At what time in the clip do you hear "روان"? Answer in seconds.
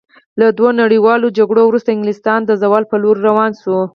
3.27-3.51